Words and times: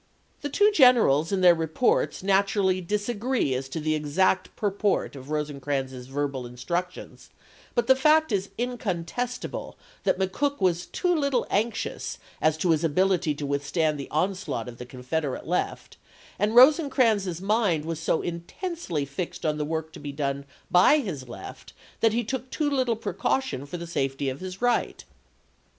The 0.41 0.49
two 0.49 0.71
generals 0.71 1.31
in 1.31 1.41
their 1.41 1.53
reports 1.53 2.23
naturally 2.23 2.81
disagree 2.81 3.53
as 3.53 3.69
to 3.69 3.79
the 3.79 3.93
exact 3.93 4.49
purport 4.55 5.15
of 5.15 5.29
Rosecrans's 5.29 6.07
verbal 6.07 6.45
instruc 6.45 6.89
tions, 6.89 7.29
but 7.75 7.85
the 7.85 7.95
fact 7.95 8.31
is 8.31 8.49
incontestable 8.57 9.77
that 10.03 10.17
McCook 10.17 10.59
was 10.59 10.87
too 10.87 11.13
little 11.13 11.45
anxious 11.51 12.17
as 12.41 12.57
to 12.57 12.71
his 12.71 12.83
ability 12.83 13.35
to 13.35 13.45
withstand 13.45 13.99
the 13.99 14.09
onslaught 14.09 14.67
of 14.67 14.79
the 14.79 14.87
Confederate 14.87 15.45
left 15.45 15.97
and 16.39 16.55
Rose 16.55 16.79
crans's 16.89 17.39
mind 17.39 17.85
was 17.85 17.99
so 17.99 18.23
intensely 18.23 19.05
fixed 19.05 19.45
on 19.45 19.59
the 19.59 19.65
work 19.65 19.93
to 19.93 19.99
be 19.99 20.11
done 20.11 20.45
by 20.71 20.97
his 20.97 21.29
left 21.29 21.73
that 21.99 22.11
he 22.13 22.23
took 22.23 22.49
too 22.49 22.71
little 22.71 22.95
precaution 22.95 23.67
for 23.67 23.77
the 23.77 23.85
safety 23.85 24.29
of 24.29 24.39
his 24.39 24.63
right. 24.63 25.03